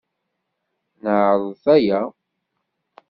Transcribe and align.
Neɛreḍ 1.03 1.63
aya. 1.75 2.01